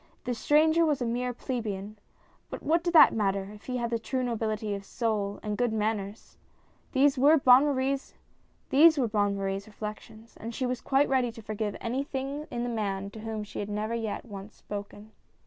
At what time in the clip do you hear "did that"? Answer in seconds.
2.83-3.13